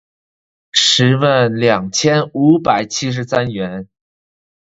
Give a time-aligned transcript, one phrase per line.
[0.71, 3.87] 十万两千五百七十三元